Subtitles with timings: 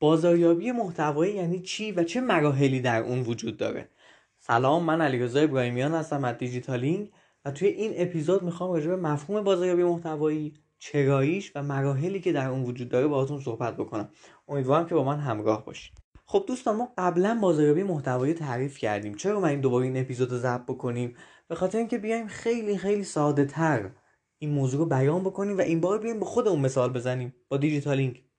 [0.00, 3.88] بازاریابی محتوایی یعنی چی و چه مراحلی در اون وجود داره؟
[4.38, 7.10] سلام من علیرضا ابراهیمیان هستم از دیجیتالینگ
[7.44, 12.48] و توی این اپیزود می‌خوام راجع به مفهوم بازاریابی محتوایی چراییش و مراحلی که در
[12.48, 14.08] اون وجود داره باهاتون صحبت بکنم.
[14.48, 15.92] امیدوارم که با من همراه باشید
[16.26, 19.14] خب دوستان ما قبلا بازاریابی محتوایی تعریف کردیم.
[19.14, 21.16] چرا من این دوباره این اپیزود رو ضبط بکنیم؟
[21.48, 23.90] به خاطر اینکه بیایم خیلی خیلی ساده تر
[24.38, 28.29] این موضوع رو بیان بکنیم و این بار بیایم به خودمون مثال بزنیم با دیجیتالینگ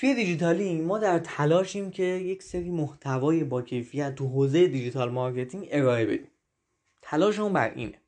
[0.00, 5.68] توی دیجیتالینگ ما در تلاشیم که یک سری محتوای با کیفیت تو حوزه digital marketing
[5.70, 6.30] ارائه بدیم.
[7.02, 7.98] تلاشمون بر اینه.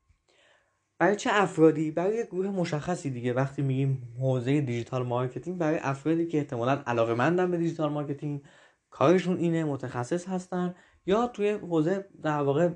[0.98, 3.32] برای چه افرادی؟ برای یک گروه مشخصی دیگه.
[3.32, 8.42] وقتی میگیم حوزه digital marketing برای افرادی که احتمالا علاقه مندن به digital marketing
[8.90, 10.74] کارشون اینه متخصص هستن
[11.06, 12.70] یا توی حوزه در واقع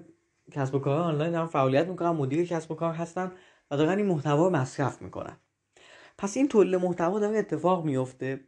[0.53, 3.33] کسب و کار آنلاین دارن فعالیت می‌کنن مدیر کسب و کار هستن
[3.71, 5.37] و دارن این محتوا رو مصرف می‌کنن.
[6.19, 8.41] پس این تولید محتوا داره اتفاق میفته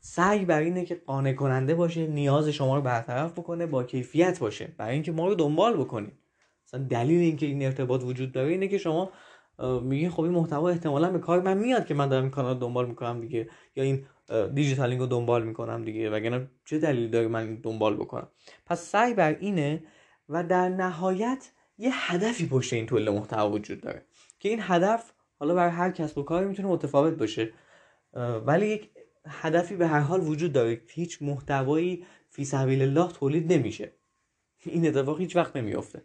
[0.00, 4.74] سعی بر اینه که قانع کننده باشه نیاز شما رو برطرف بکنه با کیفیت باشه.
[4.78, 6.12] برای اینکه ما رو دنبال بکنید.
[6.66, 9.10] مثلا دلیل اینکه این ارتباط وجود داره اینه که شما
[9.82, 12.88] میگین خب این محتوا احتمالا به کار من میاد که من دارم این کانال دنبال
[12.88, 14.06] می‌کنم دیگه یا این
[14.54, 18.28] دیجیتالینگ رو دنبال می‌کنم دیگه وگرنه چه دلیلی داره من دنبال بکنم؟
[18.66, 19.84] پس سعی بر اینه
[20.28, 24.02] و در نهایت یه هدفی پشت این تولید محتوا وجود داره.
[24.38, 27.52] که این هدف حالا برای هر کسب و کاری می‌تونه متفاوت باشه.
[28.46, 28.90] ولی یک
[29.26, 30.80] هدفی به هر حال وجود داره.
[30.88, 33.92] هیچ محتوایی فی سبیل الله تولید نمیشه.
[34.64, 36.02] این اتفاق هیچ وقت نمیافته.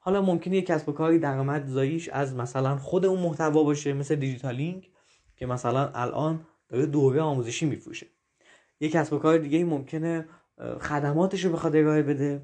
[0.00, 4.14] حالا ممکنه یک کسب و کاری درآمد زاییش از مثلا خود اون محتوا باشه مثل
[4.14, 4.90] دیجیتالینگ
[5.36, 8.06] که مثلا الان داره دوره آموزشی میفروشه.
[8.80, 10.28] یک کسب و کار دیگه ممکنه
[10.80, 12.42] خدماتش رو بخواد ارائه بده.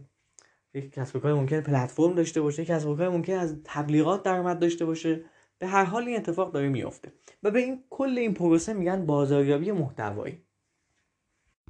[0.75, 2.63] یک کسب و کار ممکنه پلتفرم داشته باشه.
[2.63, 5.25] یک کسب و کار ممکنه از تبلیغات درآمد داشته باشه.
[5.59, 7.13] به هر حال این اتفاق داره میافته.
[7.43, 10.43] و به این کل این پروسه میگن بازاریابی محتوایی.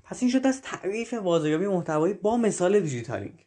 [0.05, 3.47] پس این شد از تعریف بازاریابی محتوایی با مثال دیجیتالینگ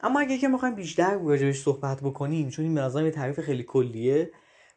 [0.00, 4.32] اما اگه که می‌خوایم بیشتر راجبش صحبت بکنیم چون این به یه تعریف خیلی کلیه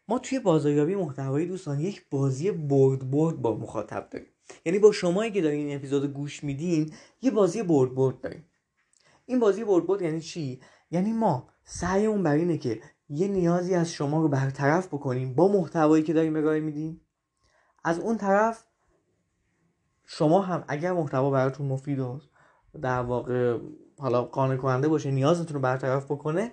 [0.07, 4.28] ما توی بازاریابی محتوایی دوستان یک بازی برد برد با مخاطب داریم.
[4.66, 8.46] یعنی با شمایی که دارین این اپیزود گوش میدین یه بازی برد برد داریم.
[9.25, 13.91] این بازی برد برد یعنی چی؟ یعنی ما سعیمون بر اینه که یه نیازی از
[13.91, 17.02] شما رو برطرف بکنیم با محتوایی که داریم ارائه میدیم.
[17.84, 18.66] از اون طرف
[20.06, 22.19] شما هم اگر محتوا براتون مفید و
[22.81, 23.59] در واقع
[24.00, 26.52] حالا قانع کننده باشه نیازتون رو برطرف بکنه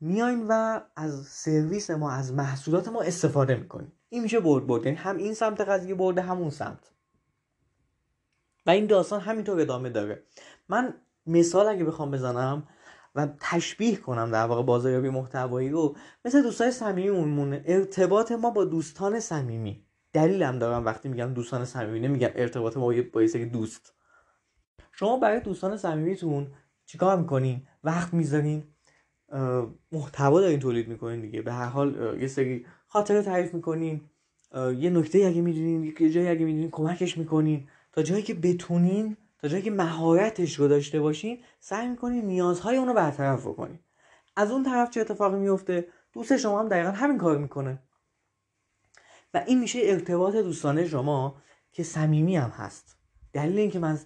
[0.00, 4.96] میایم و از سرویس ما از محصولات ما استفاده می‌کنیم این میشه برد برد یعنی
[4.96, 6.90] هم این سمت قضیه برده هم اون سمت.
[8.66, 10.22] و این داستان همینطور ادامه داره.
[10.68, 10.94] من
[11.26, 12.68] مثال اگه بخوام بزنم
[13.14, 15.96] و تشبیه کنم در واقع بازاریابی محتوایی رو.
[16.24, 19.84] مثل دوستای صمیمیمون ارتباط ما با دوستان صمیمی.
[20.12, 23.94] دلیلم دارم وقتی میگم دوستان صمیمی نمیگم ارتباط ما با یه دوست.
[24.92, 26.46] شما برای دوستان صمیمیتون
[26.86, 28.64] چیکار می‌کنین؟ وقت می‌ذارین؟
[29.92, 31.42] محتوا دارین تولید می‌کنین دیگه.
[31.42, 34.00] به هر حال یه سری خاطره تعریف می‌کنین.
[34.54, 37.68] یه نکته اگه می‌دونین یه جایی اگه می‌دونین کمکش می‌کنین.
[37.92, 42.94] تا جایی که بتونین تا جایی که مهارتش رو داشته باشین سعی می‌کنین نیازهای اونو
[42.94, 43.78] برطرف بکنین.
[44.36, 47.82] از اون طرف چه اتفاقی میفته دوست شما هم دقیقا همین کار می‌کنه.
[49.34, 51.36] و این میشه ارتباط دوستانه شما
[51.72, 52.96] که صمیمی هم هست.
[53.32, 53.98] دلیل اینکه من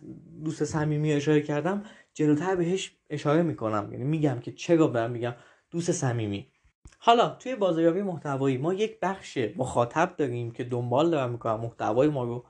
[0.44, 1.82] دوست صمیمی اشاره کردم
[2.15, 3.88] جلوتر بهش اشاره می‌کنم.
[3.93, 5.34] یعنی میگم که چرا برم میگم
[5.71, 6.53] دوست صمیمی.
[6.98, 12.25] حالا توی بازاریابی محتوایی ما یک بخش مخاطب داریم که دنبال دارم می‌کنم محتوای ما
[12.25, 12.44] رو.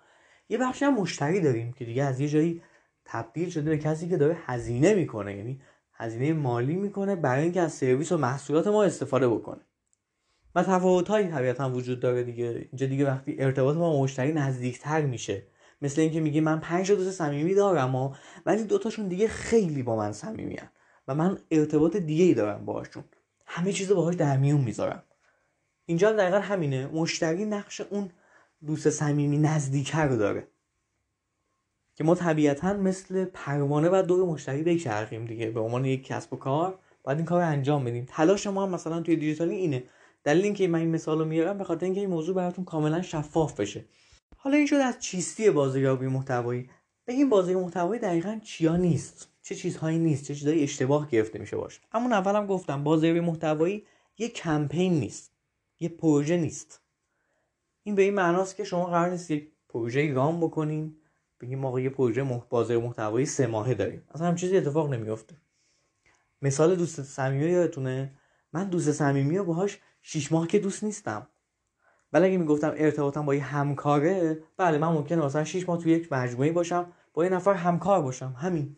[0.48, 2.62] یه بخش هم مشتری داریم که دیگه از یه جایی
[3.10, 5.60] تبدیل شده به کسی که داره هزینه می‌کنه یعنی
[5.92, 9.60] هزینه مالی می‌کنه برای اینکه از سرویس و محصولات ما استفاده بکنه.
[10.54, 12.68] و تفاوت هایی طبیعتا وجود داره دیگه.
[12.70, 15.42] اینجا دیگه وقتی ارتباط ما مشتری نزدیکتر میشه.
[15.82, 18.14] مثل اینکه میگی من پنج دوست صمیمی دارم و
[18.46, 20.68] ولی دوتاشون دیگه خیلی با من صمیمیان
[21.08, 23.04] و من ارتباط دیگه ای دارم باهاشون.
[23.46, 25.02] همه چیزو باهاش در میون می‌ذارم.
[25.86, 26.86] اینجا دقیقا همینه.
[26.86, 28.10] مشتری نقش اون
[28.66, 30.48] دوست صمیمی نزدیکه رو داره.
[31.98, 35.50] که ما طبیعتا مثل پروانه و دور مشتری بچرخیم دیگه.
[35.50, 38.06] به عنوان یک کسب و کار باید این کار رو انجام بدیم.
[38.08, 39.84] تلاش ما هم مثلا توی دیجیتالی اینه.
[40.24, 43.60] دلیل اینکه من این مثال رو میارم به خاطر اینکه این موضوع براتون کاملا شفاف
[43.60, 43.84] بشه.
[44.36, 46.70] حالا این شد از چیستی بازاریابی محتوایی؟
[47.06, 51.80] بگیم بازی محتوایی دقیقا چیا نیست؟ چه چیزهایی نیست؟ چه چیزهایی اشتباه گرفته میشه باشه
[51.92, 53.86] همون اولم گفتم بازاریابی محتوایی
[54.18, 55.32] یه کمپین نیست.
[55.80, 56.80] یه پروژه نیست.
[57.82, 60.97] این به این معناست که شما قرار نیست یک پروژه رام بکنین.
[61.40, 64.02] بگیم ما یه پروژه بازار محتوایی سه ماهه داریم.
[64.14, 65.36] اصلا هم چیزی اتفاق نمیافته.
[66.42, 68.12] مثال دوست صمیمی یادتونه؟
[68.52, 71.28] من دوست صمیمی رو باهاش شیش ماه که دوست نیستم.
[72.12, 76.12] ولی اگه می‌گفتم ارتباطم با یه همکاره بله من ممکنه مثلا 6 ماه توی یک
[76.12, 78.34] مجموعه باشم با یه نفر همکار باشم.
[78.38, 78.76] همین.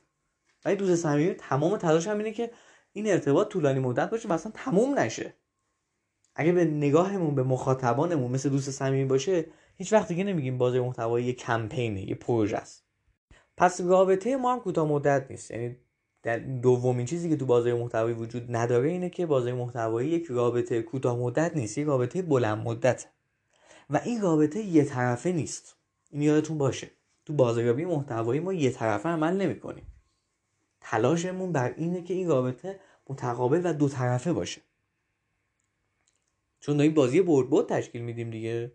[0.65, 2.51] ولی دوست صمیمی تمام تلاشم اینه که
[2.93, 5.35] این ارتباط طولانی مدت باشه و اصلا تموم نشه.
[6.35, 9.47] اگه به نگاهمون به مخاطبانمون مثل دوست صمیمی باشه
[9.81, 12.85] هیچ وقت دیگه نمیگیم بازی محتوایی یه کمپینه یه پروژه است.
[13.57, 15.51] پس رابطه ما هم کوتاه مدت نیست.
[15.51, 15.77] یعنی
[16.23, 20.83] در دومین چیزی که تو بازار محتوایی وجود نداره اینه که بازار محتوایی یک رابطه
[20.83, 23.07] کوتاه مدت نیست یک رابطه بلند مدت.
[23.91, 25.77] و این رابطه یه طرفه نیست.
[26.11, 26.91] این یادتون باشه.
[27.25, 29.87] تو بازاریابی محتوایی ما یه طرفه عمل نمی‌کنیم.
[30.81, 34.61] تلاشمون بر اینه که این رابطه متقابل و دو طرفه باشه.
[36.61, 38.73] چون داریم بازی برد برد تشکیل میدیم دیگه.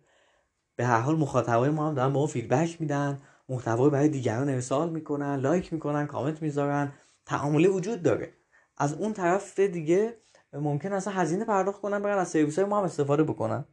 [0.76, 3.20] به هر حال مخاطبای ما هم دارن به ما feedback میدن
[3.50, 6.94] محتوا برای دیگران ارسال می‌کنن لایک می‌کنن کامنت می‌ذارن.
[7.26, 8.34] تعاملی وجود داره.
[8.78, 10.18] از اون طرف دیگه
[10.54, 13.66] ممکن اصلا هزینه پرداخت کنن برن از سرویس ما هم استفاده بکنن.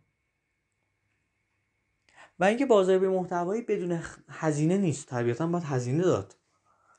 [2.38, 5.08] و اینکه بازاریابی محتوایی بدون هزینه نیست.
[5.08, 6.36] طبیعتا باید هزینه داد.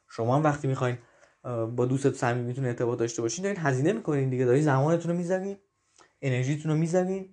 [0.10, 0.98] شما هم وقتی می‌خواین
[1.76, 4.46] با دوست صمیمیتون ارتباط داشته باشین دارین هزینه می‌کنین دیگه.
[4.46, 5.58] دارین زمانتون رو می‌ذارین
[6.22, 7.33] انرژیتون رو می‌ذارین.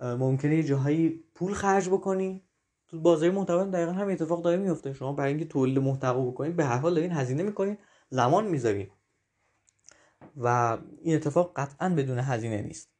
[0.00, 2.40] ممکنه یه جاهایی پول خرج بکنین
[2.88, 4.92] تو بازار محتوا دقیقا هم اتفاق داره میفته.
[4.92, 7.78] شما برای اینکه تولید محتوا بکنین به هر حال دارین هزینه می‌کنین
[8.10, 8.90] زمان می‌ذارین.
[10.36, 12.90] و این اتفاق قطعا بدون هزینه نیست.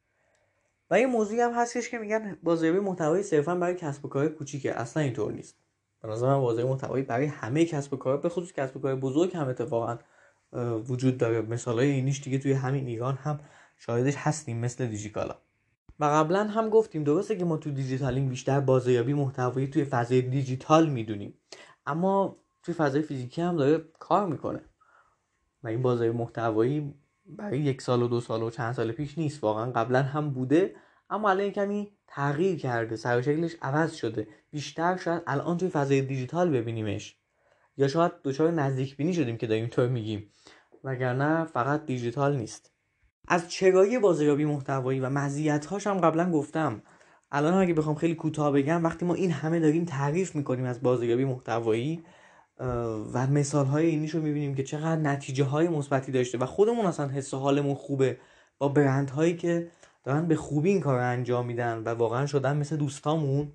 [0.91, 4.73] و یه موضوعی هم هستش که میگن بازاریابی محتوایی صرفا برای کسب و کار کوچیکه.
[4.73, 5.55] اصلا اینطور نیست.
[6.01, 8.95] به نظر من بازاریابی محتوایی برای همه کسب و کار به خصوص کسب و کار
[8.95, 9.97] بزرگ هم اتفاقا
[10.87, 11.41] وجود داره.
[11.41, 13.39] مثال های اینیش دیگه توی همین ایران هم
[13.77, 15.35] شاهدش هستیم مثل دیجیکالا.
[15.99, 20.89] و قبلا هم گفتیم درسته که ما تو دیجیتالینگ بیشتر بازاریابی محتوایی توی فضای دیجیتال
[20.89, 21.33] می‌دونیم.
[21.85, 24.61] اما توی فضای فیزیکی هم داره کار می‌کنه.
[25.63, 26.93] و این بازار محتوایی
[27.25, 29.43] برای یک سال و دو سال و چند سال پیش نیست.
[29.43, 30.75] واقعا قبلا هم بوده
[31.09, 32.95] اما الان کمی تغییر کرده.
[32.95, 34.27] سر شکلش عوض شده.
[34.51, 37.17] بیشتر شاید الان توی فضای دیجیتال ببینیمش.
[37.77, 40.31] یا شاید دچار نزدیک بینی شدیم که داریم طور میگیم.
[40.83, 42.76] وگرنه فقط دیجیتال نیست.
[43.27, 46.81] از چرایی بازاریابی محتوایی و مزیت‌هاش هم قبلا گفتم.
[47.31, 51.25] الان اگه بخوام خیلی کوتاه بگم وقتی ما این همه داریم تعریف می‌کنیم از بازاریابی
[51.25, 52.03] محتوایی
[53.13, 57.07] و مثال های اینیش رو می‌بینیم که چقدر نتیجه های مثبتی داشته و خودمون اصلا
[57.07, 58.17] حس حالمون خوبه
[58.57, 59.71] با برند هایی که
[60.03, 63.53] دارن به خوبی این کار رو انجام میدن و واقعا شدن مثل دوستامون.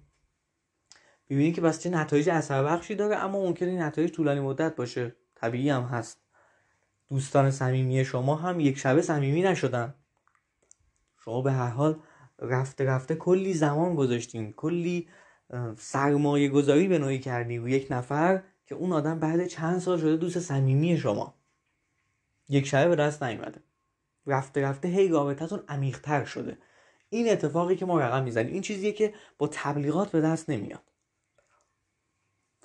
[1.29, 5.17] می‌بینیم که بس چه نتایج اثر بخشی داره اما ممکنه نتایج طولانی مدت باشه.
[5.35, 6.22] طبیعی هم هست.
[7.13, 9.95] دوستان صمیمی شما هم یک شبه صمیمی نشدن.
[11.25, 12.01] شما به هر حال
[12.39, 14.53] رفته رفته کلی زمان گذاشتین.
[14.53, 15.09] کلی
[15.77, 20.17] سرمایه گذاری به نوعی کردی و یک نفر که اون آدم بعد چند سال شده
[20.17, 21.35] دوست صمیمی شما.
[22.49, 23.63] یک شبه به دست نیومده.
[24.27, 26.59] رفته رفته هی رابطتون عمیقتر شده.
[27.11, 30.83] این اتفاقی که ما رقم می‌زنیم این چیزیه که با تبلیغات به دست نمیاد.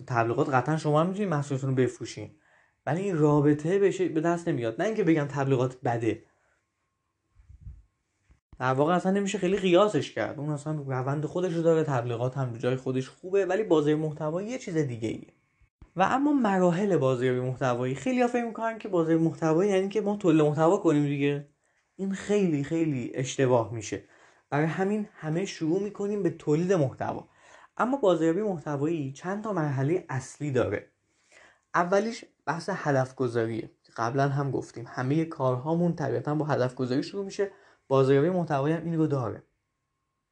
[0.07, 2.39] تبلیغات قطعا شما هم می‌تونید محصولتون رو بفروشین.
[2.87, 4.81] ولی این رابطه بشه به دست نمیاد.
[4.81, 6.23] نه اینکه بگم تبلیغات بده.
[8.59, 10.39] در واقع اصلا نمیشه خیلی قیاسش کرد.
[10.39, 14.57] اون اصلا روند خودش رو داره تبلیغات هم جای خودش خوبه ولی بازی محتوایی یه
[14.57, 15.33] چیز دیگه ایه
[15.95, 17.95] و اما مراحل بازاریابی محتوایی.
[17.95, 21.47] خیلی ها فکر می‌کنن که بازی محتوایی یعنی که ما تولید محتوا کنیم دیگه.
[21.95, 24.03] این خیلی خیلی اشتباه میشه.
[24.49, 27.27] برای همین همه شروع می‌کنیم به تولید محتوا.
[27.77, 30.91] اما بازاریابی محتوایی چند تا مرحله اصلی داره.
[31.75, 34.85] اولیش بحث هدف گذاریه قبلا هم گفتیم.
[34.87, 37.51] همه کارهامون طبیعتا با هدف گذاری شروع میشه.
[37.87, 39.43] بازاریابی محتوایی هم این داره.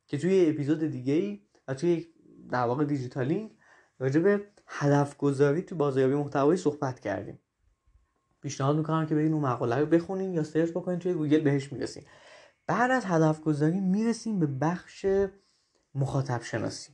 [0.08, 2.08] که توی اپیزود دیگه ای و توی
[2.50, 3.52] در واقع دیجیتالینگ
[4.00, 7.40] راجع به هدف گذاری تو بازاریابی محتوایی صحبت کردیم.
[8.42, 12.04] پیشنهاد می‌کنم که برین اون مقاله رو بخونین یا سرچ بکنین توی گوگل بهش می‌رسین.
[12.68, 15.06] بعد از هدف گذاری می‌رسیم به بخش
[15.96, 16.94] مخاطب شناسی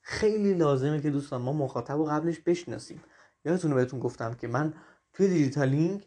[0.00, 3.02] خیلی لازمه که دوستان ما مخاطب رو قبلش بشناسیم.
[3.46, 4.74] یادتونه بهتون گفتم که من
[5.12, 6.06] توی دیجیتالینگ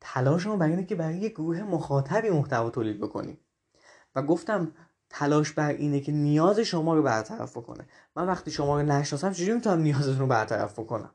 [0.00, 3.38] تلاشمو بر اینه که برای یک گروه مخاطبی محتوا تولید بکنیم.
[4.14, 4.72] و گفتم
[5.10, 7.88] تلاش بر اینه که نیاز شما رو برطرف بکنه.
[8.16, 11.14] من وقتی شما رو نشناسم چجوری می‌تونم نیازتون رو برطرف بکنم؟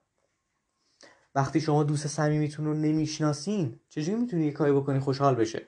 [1.36, 5.68] وقتی شما دوست صمیمیتون رو نمی‌شناسین چجوری می‌تونی یه کاری بکنی خوشحال بشه؟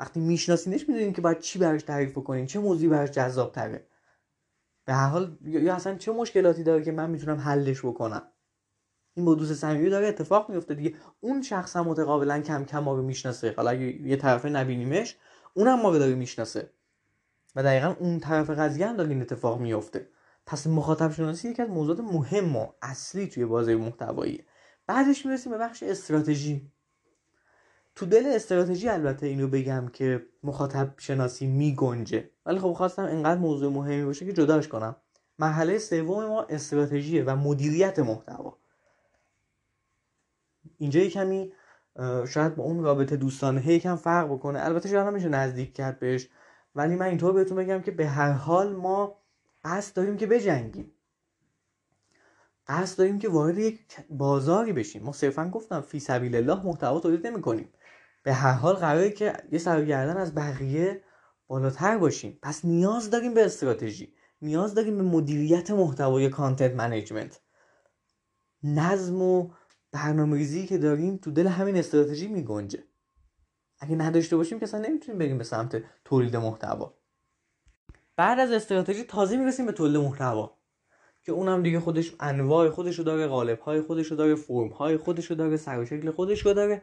[0.00, 3.86] وقتی میشناسینش می‌دونین که باید چی براش تعریف بکنین چه موضوعی براش جذاب تره
[4.84, 8.22] به هر حال یا اصلا چه مشکلاتی داره که من می‌تونم حلش بکنم؟
[9.14, 10.94] این با دوست صمیمی داره اتفاق میفته دیگه.
[11.20, 13.54] اون شخص هم متقابلا کم کم ما رو می‌شناسه.
[13.56, 15.16] حالا اگه یه طرفه نبینیمش
[15.54, 16.70] اونم ما رو داره می‌شناسه.
[17.56, 20.08] و دقیقا اون طرف قضیه هم داره این اتفاق میفته
[20.46, 24.44] پس مخاطب شناسی یکی از موضوعات مهم و اصلی توی بازی محتوایی.
[24.86, 26.70] بعدش می‌رسیم به بخش استراتژی.
[27.94, 33.40] تو دل استراتژی البته اینو بگم که مخاطب شناسی می گنجه ولی خب خواستم اینقدر
[33.40, 34.96] موضوع مهمی باشه که جداش کنم.
[35.38, 38.58] مرحله سوم ما استراتژیه و مدیریت محتوا.
[40.78, 41.52] اینجا یه کمی
[42.28, 44.64] شاید با اون رابطه دوستانه یکم فرق بکنه.
[44.64, 46.28] البته شاید میشه نزدیک کرد بهش
[46.74, 49.18] ولی من اینطور بهتون بگم که به هر حال ما
[49.64, 50.92] قصد داریم که بجنگیم.
[52.66, 55.02] قصد داریم که وارد یک بازاری بشیم.
[55.02, 57.68] ما صرفا گفتم فی سبیل الله محتوا تولید نمی کنیم
[58.22, 61.02] به هر حال قراره که یه سرگردن از بقیه
[61.46, 62.38] بالاتر باشیم.
[62.42, 64.14] پس نیاز داریم به استراتژی.
[64.42, 67.40] نیاز داریم به مدیریت محتوا یا content management
[68.62, 69.50] نظم و
[69.94, 72.84] برنامه‌ریزی که داریم تو دل همین استراتژی میگنجه.
[73.78, 76.94] اگه نداشته باشیم که اصلا نمی‌تونیم بریم به سمت تولید محتوا.
[78.16, 80.58] بعد از استراتژی تازه می‌رسیم به تولید محتوا
[81.22, 85.56] که اونم دیگه خودش انواع خودشو داره قالب های خودشو داره فرم های خودشو داره
[85.56, 86.82] سر و شکل خودشو داره.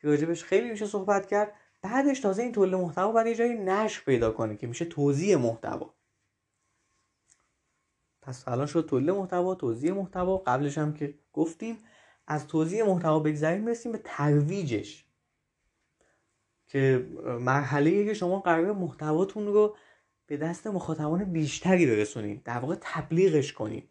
[0.00, 1.52] که راجبش خیلی میشه صحبت کرد.
[1.82, 5.94] بعدش تازه این تولید محتوا برای جایی نشر پیدا کنه که میشه توضیح محتوا.
[8.22, 10.36] پس الان شد تولید محتوا توضیح محتوا.
[10.36, 11.78] قبلش هم که گفتیم
[12.26, 15.06] از توضیح محتوا بگذریم برسیم به ترویجش.
[16.66, 17.06] که
[17.40, 19.76] مرحله که شما قرار محتواتون رو
[20.26, 23.90] به دست مخاطبان بیشتری برسونید در واقع تبلیغش کنید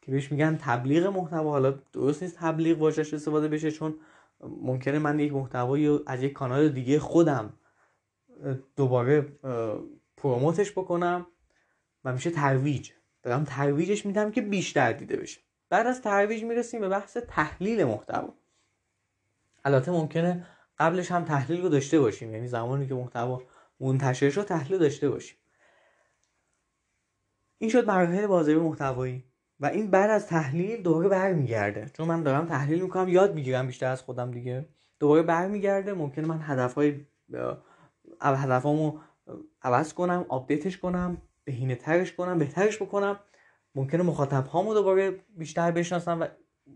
[0.00, 1.50] که بهش میگن تبلیغ محتوا.
[1.50, 3.94] حالا درست نیست تبلیغ باشش استفاده بشه چون
[4.40, 7.52] ممکنه من یک محتوایی از یک کانال دیگه خودم
[8.76, 9.20] دوباره
[10.16, 11.26] پروموتش بکنم
[12.04, 12.90] و میشه ترویج.
[13.28, 15.40] دارم ترویجش میدم که بیشتر دیده بشه.
[15.70, 18.34] بعد از ترویج می‌رسیم به بحث تحلیل محتوا.
[19.64, 20.46] البته ممکنه
[20.78, 23.42] قبلش هم تحلیل رو داشته باشیم یعنی زمانی که محتوا
[23.80, 25.38] منتشر شد تحلیل داشته باشیم.
[27.58, 29.24] این شد مراحل بازاریابی محتوایی
[29.60, 31.90] و این بعد از تحلیل دوباره برمیگرده.
[31.92, 34.68] چون من دارم تحلیل می‌کنم یاد می‌گیرم بیشتر از خودم دیگه.
[34.98, 37.06] دوباره برمیگرده ممکنه من هدفهای
[38.22, 38.98] هدفامو
[39.62, 41.22] عوض کنم آپدیتش کنم.
[41.48, 43.20] بهینه ترش کنم بهترش بکنم.
[43.74, 46.26] ممکنه مخاطب هامو دوباره بیشتر بشناسم و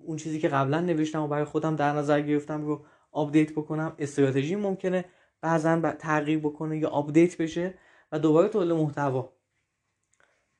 [0.04, 3.94] اون چیزی که قبلا نوشتم و برای خودم در نظر گرفتم رو آپدیت بکنم.
[3.98, 5.04] استراتژی ممکنه
[5.40, 7.74] بعضا تغییر بکنه یا آپدیت بشه
[8.12, 9.32] و دوباره تولید محتوا.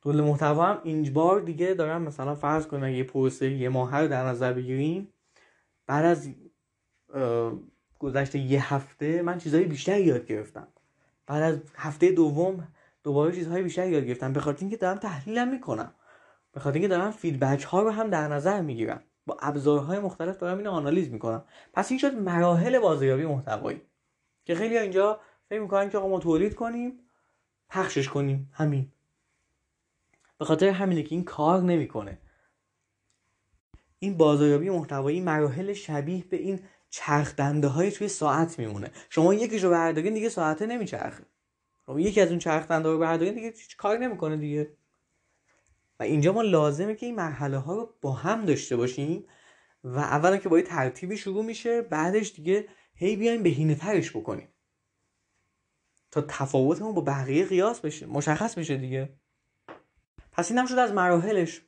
[0.02, 4.08] تولید محتوا هم این بار دیگه دارم مثلا فرض کنم یه پروسه یه ماه رو
[4.08, 5.08] در نظر بگیریم
[5.86, 6.28] بعد از
[7.98, 10.68] گذشته یه هفته من چیزهای بیشتری یاد گرفتم.
[11.26, 12.68] بعد از هفته دوم
[13.04, 14.32] دوباره چیزهای بیشتری یاد گرفتم.
[14.32, 15.94] به خاطر اینکه دارم تحلیلم می‌کنم.
[16.52, 19.02] به خاطر اینکه دارم فیدبک ها رو هم در نظر می‌گیرم.
[19.26, 21.44] با ابزارهای مختلف دارم اینو آنالیز می‌کنم.
[21.72, 23.82] پس این شد مراحل بازاریابی محتوایی.
[24.44, 26.98] که خیلی اینجا فکر می‌کنن که آقا ما تولید کنیم
[27.68, 28.50] پخشش کنیم.
[28.52, 28.92] همین.
[30.38, 32.18] به خاطر همینه که این کار نمی‌کنه.
[33.98, 38.90] این بازاریابی محتوایی مراحل شبیه به این چرخ دنده های توی ساعت میمونه.
[39.10, 41.24] شما یکیشو بردارین دیگه ساعته نمیچرخه.
[41.88, 44.72] یکی از اون چرخ دنده رو بردارین دیگه هیچ کار نمی‌کنه دیگه.
[46.00, 49.26] و اینجا ما لازمه که این مرحله ها رو با هم داشته باشیم
[49.84, 54.48] و اولا که با یه ترتیبی شروع میشه بعدش دیگه هی بیایم بهینه ترش بکنیم.
[56.10, 59.08] تا تفاوتمون با بقیه قیاس بشه مشخص بشه دیگه.
[60.32, 61.62] پس این هم شد از مراحلش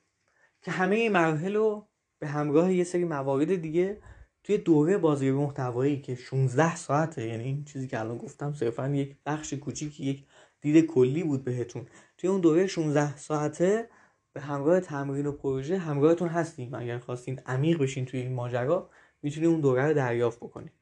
[0.62, 4.02] که همه این مراحل رو به همراه یه سری موارد دیگه
[4.44, 9.16] توی دوره بازاریابی محتوایی که 16 ساعته یعنی این چیزی که الان گفتم صرفا یک
[9.26, 10.24] بخش کوچیکی یک
[10.60, 11.86] دید کلی بود بهتون.
[12.18, 13.88] توی اون دوره 16 ساعته
[14.32, 16.74] به همراه تمرین و پروژه همراهتون هستیم.
[16.74, 18.90] اگر خواستین عمیق بشین توی این ماجرا
[19.22, 20.72] می‌تونید اون دوره رو دریافت بکنید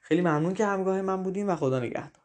[0.00, 2.23] خیلی ممنون که همراه من بودیم و خدا نگهدار.